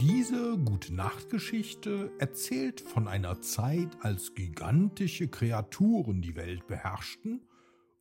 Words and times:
Diese 0.00 0.58
Gute-Nacht-Geschichte 0.58 2.12
erzählt 2.18 2.82
von 2.82 3.08
einer 3.08 3.40
Zeit, 3.40 3.96
als 4.02 4.34
gigantische 4.34 5.28
Kreaturen 5.28 6.20
die 6.20 6.36
Welt 6.36 6.66
beherrschten 6.66 7.48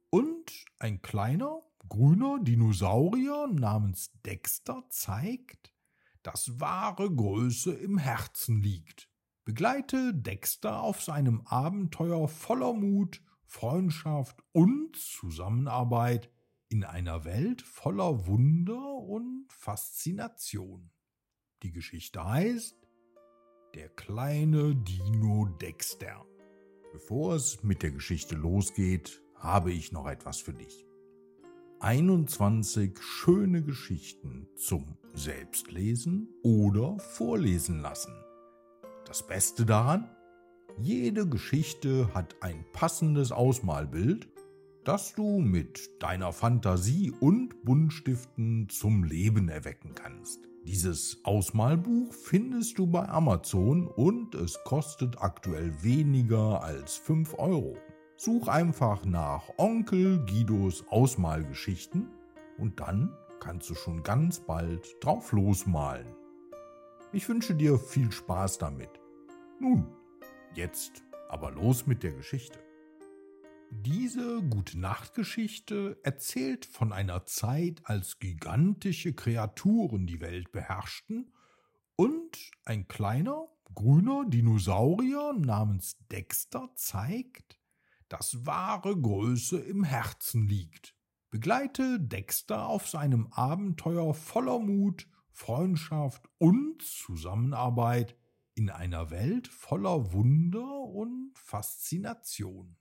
und 0.10 0.66
ein 0.78 1.02
kleiner, 1.02 1.62
grüner 1.87 2.40
Dinosaurier 2.42 3.47
namens 3.47 4.12
Dexter 4.26 4.83
zeigt, 4.90 5.73
dass 6.22 6.60
wahre 6.60 7.10
Größe 7.10 7.72
im 7.72 7.97
Herzen 7.97 8.62
liegt. 8.62 9.09
Begleite 9.46 10.14
Dexter 10.14 10.82
auf 10.82 11.01
seinem 11.01 11.41
Abenteuer 11.46 12.27
voller 12.27 12.73
Mut, 12.73 13.22
Freundschaft 13.46 14.44
und 14.51 14.97
Zusammenarbeit 14.97 16.30
in 16.68 16.84
einer 16.84 17.23
Welt 17.23 17.62
voller 17.62 18.27
Wunder 18.27 18.96
und 18.96 19.46
Faszination. 19.50 20.91
Die 21.64 21.72
Geschichte 21.72 22.23
heißt 22.23 22.76
Der 23.76 23.88
kleine 23.90 24.76
Dino 24.76 25.45
Dexter. 25.62 26.26
Bevor 26.91 27.36
es 27.36 27.64
mit 27.64 27.81
der 27.81 27.91
Geschichte 27.91 28.36
losgeht, 28.36 29.23
habe 29.36 29.72
ich 29.72 29.91
noch 29.94 30.08
etwas 30.08 30.41
für 30.41 30.54
dich. 30.54 30.86
21 31.80 33.00
schöne 33.02 33.64
Geschichten 33.64 34.48
zum 34.58 34.98
Selbstlesen 35.14 36.28
oder 36.44 37.00
Vorlesen 37.00 37.80
lassen. 37.80 38.14
Das 39.06 39.26
Beste 39.26 39.66
daran? 39.66 40.09
Jede 40.78 41.28
Geschichte 41.28 42.14
hat 42.14 42.36
ein 42.42 42.66
passendes 42.73 43.31
Ausmalbild, 43.31 44.28
das 44.84 45.16
du 45.16 45.40
mit 45.40 46.02
deiner 46.03 46.34
Fantasie 46.34 47.12
und 47.12 47.64
Buntstiften 47.64 48.67
zum 48.67 49.06
Leben 49.06 49.48
erwecken 49.48 49.95
kannst. 49.95 50.50
Dieses 50.66 51.19
Ausmalbuch 51.23 52.11
findest 52.11 52.80
du 52.80 52.88
bei 52.88 53.08
Amazon 53.08 53.85
und 53.85 54.33
es 54.33 54.58
kostet 54.63 55.21
aktuell 55.21 55.71
weniger 55.83 56.63
als 56.63 56.97
5 56.97 57.38
Euro. 57.38 57.77
Such 58.17 58.47
einfach 58.47 59.05
nach 59.05 59.43
Onkel 59.58 60.25
Guidos 60.25 60.83
Ausmalgeschichten 60.89 62.09
und 62.58 62.80
dann 62.80 63.16
kannst 63.39 63.69
du 63.69 63.75
schon 63.75 64.02
ganz 64.02 64.39
bald 64.39 64.88
drauf 65.02 65.33
losmalen. 65.33 66.08
Ich 67.13 67.30
wünsche 67.30 67.53
dir 67.53 67.77
viel 67.77 68.11
Spaß 68.11 68.58
damit. 68.58 68.89
Nun, 69.59 69.86
jetzt 70.55 71.03
aber 71.30 71.52
los 71.52 71.86
mit 71.86 72.02
der 72.02 72.13
Geschichte. 72.13 72.64
Diese 73.71 74.41
Gute-Nacht-Geschichte 74.44 75.99
erzählt 76.03 76.66
von 76.66 76.94
einer 76.94 77.25
Zeit, 77.25 77.81
als 77.83 78.19
gigantische 78.19 79.13
Kreaturen 79.13 80.08
die 80.08 80.21
Welt 80.21 80.52
beherrschten 80.52 81.33
und 81.95 82.52
ein 82.66 82.88
kleiner, 82.88 83.47
grüner 83.73 84.25
Dinosaurier 84.27 85.33
namens 85.33 85.97
Dexter 86.11 86.69
zeigt, 86.75 87.59
dass 88.08 88.45
wahre 88.45 88.99
Größe 88.99 89.59
im 89.59 89.83
Herzen 89.83 90.47
liegt. 90.47 90.95
Begleite 91.30 91.99
Dexter 91.99 92.67
auf 92.67 92.88
seinem 92.88 93.27
Abenteuer 93.31 94.13
voller 94.13 94.59
Mut, 94.59 95.08
Freundschaft 95.31 96.30
und 96.38 96.81
Zusammenarbeit 96.81 98.16
in 98.53 98.69
einer 98.69 99.11
Welt 99.11 99.47
voller 99.47 100.13
Wunder 100.13 100.80
und 100.81 101.38
Faszination. 101.38 102.77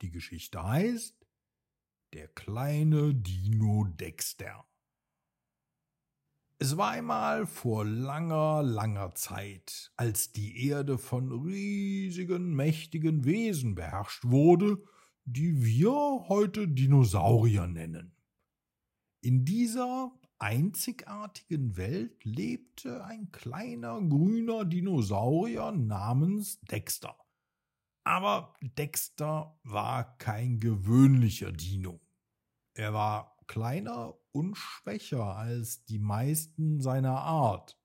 Die 0.00 0.10
Geschichte 0.10 0.62
heißt 0.62 1.26
Der 2.12 2.28
kleine 2.28 3.14
Dino 3.14 3.84
Dexter. 3.84 4.64
Es 6.60 6.76
war 6.76 6.90
einmal 6.90 7.46
vor 7.46 7.84
langer, 7.84 8.62
langer 8.62 9.14
Zeit, 9.16 9.92
als 9.96 10.32
die 10.32 10.66
Erde 10.68 10.98
von 10.98 11.32
riesigen, 11.32 12.54
mächtigen 12.54 13.24
Wesen 13.24 13.74
beherrscht 13.74 14.24
wurde, 14.24 14.82
die 15.24 15.64
wir 15.64 15.92
heute 16.28 16.68
Dinosaurier 16.68 17.66
nennen. 17.66 18.16
In 19.20 19.44
dieser 19.44 20.12
einzigartigen 20.38 21.76
Welt 21.76 22.24
lebte 22.24 23.04
ein 23.04 23.32
kleiner 23.32 24.00
grüner 24.00 24.64
Dinosaurier 24.64 25.72
namens 25.72 26.60
Dexter. 26.60 27.16
Aber 28.08 28.54
Dexter 28.62 29.60
war 29.64 30.16
kein 30.16 30.60
gewöhnlicher 30.60 31.52
Dino. 31.52 32.00
Er 32.72 32.94
war 32.94 33.36
kleiner 33.46 34.14
und 34.32 34.56
schwächer 34.56 35.36
als 35.36 35.84
die 35.84 35.98
meisten 35.98 36.80
seiner 36.80 37.20
Art. 37.20 37.78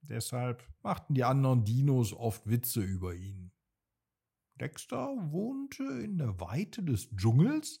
Deshalb 0.00 0.68
machten 0.82 1.14
die 1.14 1.22
anderen 1.22 1.62
Dinos 1.64 2.12
oft 2.12 2.48
Witze 2.48 2.80
über 2.80 3.14
ihn. 3.14 3.52
Dexter 4.56 5.14
wohnte 5.30 5.84
in 5.84 6.18
der 6.18 6.40
Weite 6.40 6.82
des 6.82 7.08
Dschungels 7.14 7.80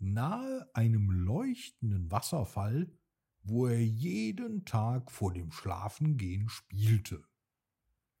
nahe 0.00 0.68
einem 0.74 1.08
leuchtenden 1.08 2.10
Wasserfall, 2.10 2.90
wo 3.44 3.68
er 3.68 3.80
jeden 3.80 4.64
Tag 4.64 5.12
vor 5.12 5.32
dem 5.32 5.52
Schlafengehen 5.52 6.48
spielte. 6.48 7.22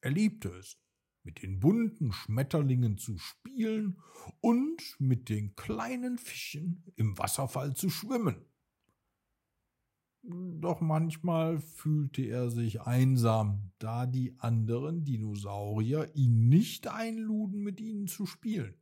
Er 0.02 0.12
liebte 0.12 0.50
es, 0.50 0.78
mit 1.28 1.42
den 1.42 1.60
bunten 1.60 2.10
Schmetterlingen 2.10 2.96
zu 2.96 3.18
spielen 3.18 4.00
und 4.40 4.80
mit 4.98 5.28
den 5.28 5.54
kleinen 5.56 6.16
Fischen 6.16 6.90
im 6.96 7.18
Wasserfall 7.18 7.76
zu 7.76 7.90
schwimmen. 7.90 8.46
Doch 10.22 10.80
manchmal 10.80 11.60
fühlte 11.60 12.22
er 12.22 12.50
sich 12.50 12.80
einsam, 12.80 13.72
da 13.78 14.06
die 14.06 14.38
anderen 14.38 15.04
Dinosaurier 15.04 16.10
ihn 16.14 16.48
nicht 16.48 16.88
einluden, 16.88 17.60
mit 17.60 17.78
ihnen 17.78 18.06
zu 18.06 18.24
spielen. 18.24 18.80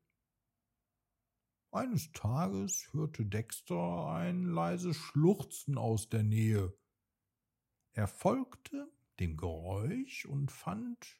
Eines 1.73 2.13
Tages 2.13 2.93
hörte 2.93 3.27
Dexter 3.27 4.07
ein 4.07 4.45
leises 4.45 4.97
Schluchzen 4.97 5.79
aus 5.79 6.09
der 6.09 6.23
Nähe. 6.23 6.73
Er 7.93 8.07
folgte 8.07 8.89
dem 9.19 9.37
Geräusch 9.37 10.27
und 10.27 10.53
fand 10.53 11.19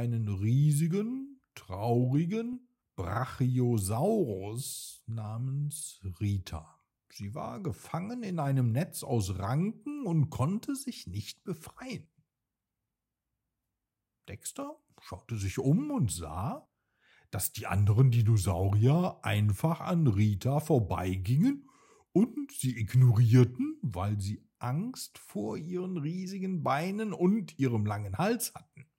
einen 0.00 0.28
riesigen, 0.28 1.40
traurigen 1.54 2.66
Brachiosaurus 2.96 5.04
namens 5.06 6.00
Rita. 6.18 6.80
Sie 7.12 7.34
war 7.34 7.60
gefangen 7.60 8.22
in 8.22 8.38
einem 8.38 8.72
Netz 8.72 9.02
aus 9.02 9.38
Ranken 9.38 10.06
und 10.06 10.30
konnte 10.30 10.74
sich 10.74 11.06
nicht 11.06 11.44
befreien. 11.44 12.08
Dexter 14.26 14.74
schaute 15.02 15.36
sich 15.36 15.58
um 15.58 15.90
und 15.90 16.10
sah, 16.10 16.66
dass 17.30 17.52
die 17.52 17.66
anderen 17.66 18.10
Dinosaurier 18.10 19.18
einfach 19.22 19.82
an 19.82 20.06
Rita 20.06 20.60
vorbeigingen 20.60 21.68
und 22.12 22.52
sie 22.52 22.78
ignorierten, 22.78 23.78
weil 23.82 24.18
sie 24.18 24.42
Angst 24.58 25.18
vor 25.18 25.58
ihren 25.58 25.98
riesigen 25.98 26.62
Beinen 26.62 27.12
und 27.12 27.58
ihrem 27.58 27.84
langen 27.84 28.16
Hals 28.16 28.54
hatten. 28.54 28.89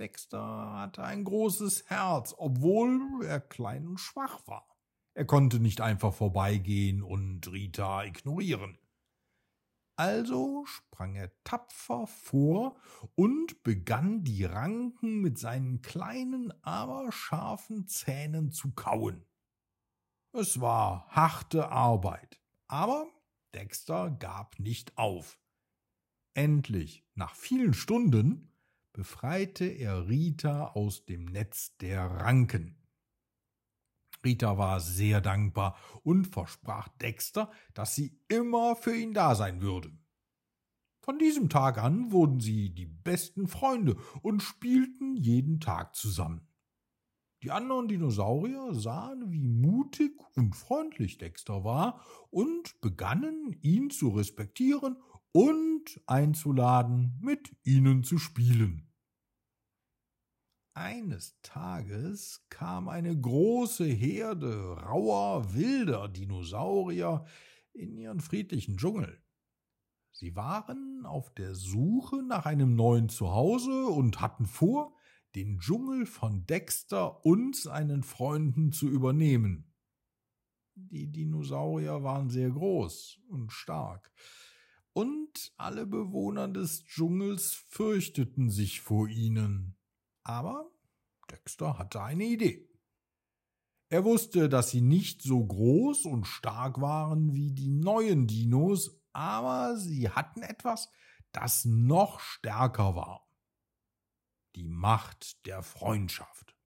Dexter 0.00 0.72
hatte 0.72 1.04
ein 1.04 1.24
großes 1.24 1.90
Herz, 1.90 2.34
obwohl 2.38 3.22
er 3.24 3.38
klein 3.38 3.86
und 3.86 3.98
schwach 3.98 4.40
war. 4.46 4.66
Er 5.12 5.26
konnte 5.26 5.60
nicht 5.60 5.82
einfach 5.82 6.14
vorbeigehen 6.14 7.02
und 7.02 7.46
Rita 7.52 8.04
ignorieren. 8.04 8.78
Also 9.96 10.64
sprang 10.64 11.14
er 11.14 11.30
tapfer 11.44 12.06
vor 12.06 12.80
und 13.14 13.62
begann 13.62 14.24
die 14.24 14.46
Ranken 14.46 15.20
mit 15.20 15.38
seinen 15.38 15.82
kleinen, 15.82 16.50
aber 16.64 17.12
scharfen 17.12 17.86
Zähnen 17.86 18.50
zu 18.50 18.72
kauen. 18.72 19.26
Es 20.32 20.62
war 20.62 21.06
harte 21.08 21.68
Arbeit, 21.68 22.40
aber 22.66 23.06
Dexter 23.54 24.10
gab 24.10 24.58
nicht 24.58 24.96
auf. 24.96 25.38
Endlich, 26.32 27.04
nach 27.14 27.34
vielen 27.34 27.74
Stunden, 27.74 28.49
befreite 28.92 29.64
er 29.64 30.08
Rita 30.08 30.68
aus 30.68 31.04
dem 31.04 31.24
Netz 31.26 31.76
der 31.78 32.04
Ranken. 32.04 32.76
Rita 34.24 34.58
war 34.58 34.80
sehr 34.80 35.20
dankbar 35.20 35.76
und 36.02 36.26
versprach 36.26 36.88
Dexter, 36.98 37.50
dass 37.74 37.94
sie 37.94 38.18
immer 38.28 38.76
für 38.76 38.94
ihn 38.94 39.14
da 39.14 39.34
sein 39.34 39.62
würde. 39.62 39.90
Von 41.00 41.18
diesem 41.18 41.48
Tag 41.48 41.78
an 41.78 42.12
wurden 42.12 42.40
sie 42.40 42.74
die 42.74 42.86
besten 42.86 43.48
Freunde 43.48 43.96
und 44.22 44.42
spielten 44.42 45.16
jeden 45.16 45.58
Tag 45.60 45.94
zusammen. 45.94 46.46
Die 47.42 47.50
anderen 47.50 47.88
Dinosaurier 47.88 48.74
sahen, 48.74 49.32
wie 49.32 49.48
mutig 49.48 50.12
und 50.36 50.54
freundlich 50.54 51.16
Dexter 51.16 51.64
war 51.64 52.04
und 52.28 52.78
begannen, 52.82 53.56
ihn 53.62 53.88
zu 53.88 54.10
respektieren 54.10 54.98
und 55.32 56.00
einzuladen, 56.06 57.18
mit 57.20 57.56
ihnen 57.62 58.02
zu 58.04 58.18
spielen. 58.18 58.90
Eines 60.74 61.38
Tages 61.42 62.46
kam 62.48 62.88
eine 62.88 63.18
große 63.18 63.84
Herde 63.84 64.78
rauer, 64.82 65.52
wilder 65.52 66.08
Dinosaurier 66.08 67.24
in 67.72 67.96
ihren 67.96 68.20
friedlichen 68.20 68.76
Dschungel. 68.76 69.22
Sie 70.12 70.36
waren 70.36 71.04
auf 71.06 71.32
der 71.34 71.54
Suche 71.54 72.22
nach 72.22 72.46
einem 72.46 72.76
neuen 72.76 73.08
Zuhause 73.08 73.86
und 73.86 74.20
hatten 74.20 74.46
vor, 74.46 74.94
den 75.34 75.58
Dschungel 75.58 76.06
von 76.06 76.46
Dexter 76.46 77.24
und 77.24 77.56
seinen 77.56 78.02
Freunden 78.02 78.72
zu 78.72 78.88
übernehmen. 78.88 79.72
Die 80.74 81.10
Dinosaurier 81.10 82.02
waren 82.02 82.30
sehr 82.30 82.50
groß 82.50 83.20
und 83.28 83.52
stark, 83.52 84.12
und 84.92 85.52
alle 85.56 85.86
Bewohner 85.86 86.48
des 86.48 86.84
Dschungels 86.84 87.52
fürchteten 87.68 88.50
sich 88.50 88.80
vor 88.80 89.08
ihnen. 89.08 89.76
Aber 90.22 90.70
Dexter 91.30 91.78
hatte 91.78 92.02
eine 92.02 92.24
Idee. 92.24 92.68
Er 93.88 94.04
wusste, 94.04 94.48
dass 94.48 94.70
sie 94.70 94.80
nicht 94.80 95.22
so 95.22 95.44
groß 95.44 96.04
und 96.06 96.24
stark 96.24 96.80
waren 96.80 97.34
wie 97.34 97.52
die 97.52 97.70
neuen 97.70 98.26
Dinos, 98.26 99.00
aber 99.12 99.76
sie 99.76 100.08
hatten 100.08 100.42
etwas, 100.42 100.90
das 101.32 101.64
noch 101.64 102.20
stärker 102.20 102.94
war. 102.94 103.28
Die 104.54 104.64
Macht 104.64 105.44
der 105.46 105.62
Freundschaft. 105.62 106.56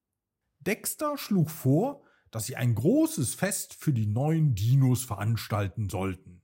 Dexter 0.60 1.16
schlug 1.18 1.50
vor, 1.50 2.02
dass 2.30 2.46
sie 2.46 2.56
ein 2.56 2.74
großes 2.74 3.34
Fest 3.34 3.74
für 3.74 3.92
die 3.92 4.06
neuen 4.06 4.54
Dinos 4.54 5.04
veranstalten 5.04 5.88
sollten. 5.88 6.43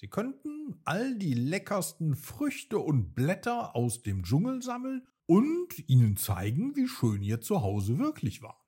Sie 0.00 0.08
könnten 0.08 0.80
all 0.84 1.14
die 1.18 1.34
leckersten 1.34 2.16
Früchte 2.16 2.78
und 2.78 3.14
Blätter 3.14 3.76
aus 3.76 4.02
dem 4.02 4.22
Dschungel 4.22 4.62
sammeln 4.62 5.06
und 5.26 5.90
ihnen 5.90 6.16
zeigen, 6.16 6.74
wie 6.74 6.88
schön 6.88 7.22
ihr 7.22 7.42
Zuhause 7.42 7.98
wirklich 7.98 8.40
war. 8.40 8.66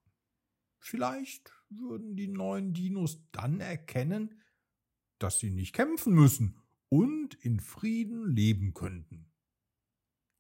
Vielleicht 0.79 1.50
würden 1.70 2.17
die 2.17 2.29
neuen 2.29 2.75
Dinos 2.75 3.25
dann 3.32 3.61
erkennen, 3.61 4.43
dass 5.19 5.38
sie 5.38 5.49
nicht 5.49 5.73
kämpfen 5.75 6.12
müssen 6.12 6.58
und 6.90 7.32
in 7.37 7.61
Frieden 7.61 8.31
leben 8.31 8.75
könnten. 8.75 9.32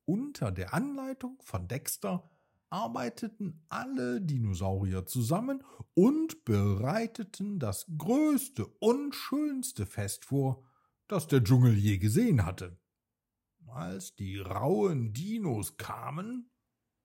Unter 0.04 0.52
der 0.52 0.74
Anleitung 0.74 1.40
von 1.40 1.68
Dexter 1.68 2.30
arbeiteten 2.68 3.64
alle 3.70 4.20
Dinosaurier 4.20 5.06
zusammen 5.06 5.64
und 5.94 6.44
bereiteten 6.44 7.58
das 7.58 7.86
größte 7.96 8.66
und 8.66 9.14
schönste 9.14 9.86
Fest 9.86 10.26
vor, 10.26 10.66
das 11.12 11.26
der 11.26 11.44
Dschungel 11.44 11.76
je 11.76 11.98
gesehen 11.98 12.46
hatte. 12.46 12.80
Als 13.66 14.14
die 14.14 14.38
rauen 14.38 15.12
Dinos 15.12 15.76
kamen, 15.76 16.50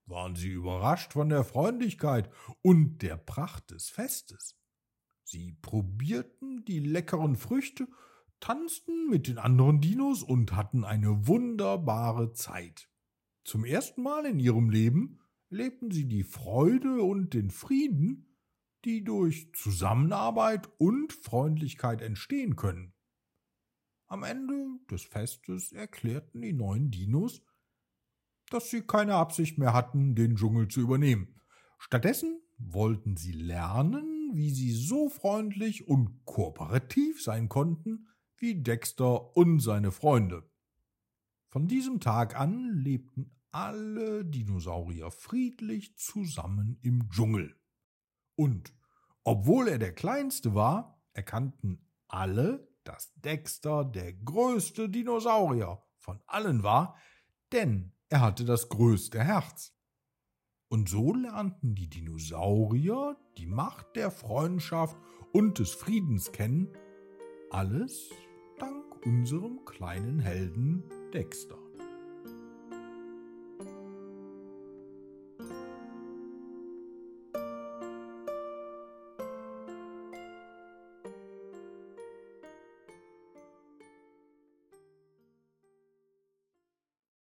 waren 0.06 0.38
sie 0.38 0.48
überrascht 0.48 1.12
von 1.12 1.28
der 1.28 1.44
Freundlichkeit 1.44 2.32
und 2.62 3.02
der 3.02 3.18
Pracht 3.18 3.72
des 3.72 3.90
Festes. 3.90 4.58
Sie 5.26 5.52
probierten 5.62 6.64
die 6.64 6.80
leckeren 6.80 7.36
Früchte, 7.36 7.90
tanzten 8.40 9.10
mit 9.10 9.28
den 9.28 9.40
anderen 9.40 9.82
Dinos 9.82 10.24
und 10.24 10.56
hatten 10.56 10.86
eine 10.86 11.28
wunderbare 11.28 12.32
Zeit. 12.32 12.90
Zum 13.44 13.66
ersten 13.66 14.04
Mal 14.04 14.26
in 14.26 14.40
ihrem 14.40 14.70
Leben 14.70 15.20
lebten 15.50 15.92
sie 15.92 16.08
die 16.08 16.24
Freude 16.24 17.02
und 17.02 17.34
den 17.34 17.52
Frieden, 17.52 18.38
die 18.86 19.04
durch 19.04 19.52
Zusammenarbeit 19.54 20.70
und 20.78 21.12
Freundlichkeit 21.12 22.02
entstehen 22.02 22.56
können. 22.56 22.94
Am 24.08 24.24
Ende 24.24 24.80
des 24.90 25.04
Festes 25.04 25.74
erklärten 25.74 26.42
die 26.42 26.54
neuen 26.54 26.92
Dinos, 26.92 27.42
dass 28.50 28.70
sie 28.70 28.82
keine 28.82 29.16
Absicht 29.16 29.58
mehr 29.58 29.74
hatten, 29.74 30.16
den 30.16 30.38
Dschungel 30.38 30.70
zu 30.70 30.80
übernehmen. 30.80 31.42
Stattdessen 31.78 32.42
wollten 32.58 33.18
sie 33.18 33.34
lernen, 33.34 34.32
wie 34.34 34.52
sie 34.52 34.72
so 34.72 35.10
freundlich 35.10 35.88
und 35.88 36.26
kooperativ 36.26 37.22
sein 37.22 37.50
konnten 37.50 38.08
wie 38.38 38.62
Dexter 38.62 39.36
und 39.36 39.60
seine 39.60 39.92
Freunde. 39.92 40.50
Von 41.50 41.68
diesem 41.68 42.00
Tag 42.00 42.40
an 42.40 42.78
lebten 42.78 43.32
alle 43.52 44.24
Dinosaurier 44.24 45.12
friedlich 45.12 45.98
zusammen 45.98 46.78
im 46.82 47.10
Dschungel. 47.10 47.56
Und 48.36 48.74
obwohl 49.24 49.68
er 49.68 49.80
der 49.80 49.94
kleinste 49.94 50.54
war, 50.54 51.02
erkannten 51.14 51.82
alle, 52.08 52.68
dass 52.88 53.14
Dexter 53.16 53.84
der 53.84 54.14
größte 54.14 54.90
Dinosaurier 54.90 55.84
von 55.98 56.22
allen 56.26 56.64
war, 56.64 56.96
denn 57.52 57.94
er 58.10 58.22
hatte 58.22 58.46
das 58.46 58.70
größte 58.70 59.22
Herz. 59.22 59.74
Und 60.70 60.90
so 60.90 61.14
lernten 61.14 61.76
die 61.76 61.90
Dinosaurier 61.90 63.18
die 63.38 63.48
Macht 63.48 63.96
der 63.96 64.12
Freundschaft 64.12 64.98
und 65.34 65.60
des 65.60 65.74
Friedens 65.74 66.32
kennen, 66.32 66.74
alles 67.52 68.10
dank 68.60 69.06
unserem 69.06 69.64
kleinen 69.66 70.20
Helden 70.20 70.84
Dexter. 71.14 71.67